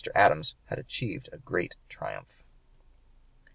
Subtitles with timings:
[0.15, 2.41] Adams had achieved a great triumph.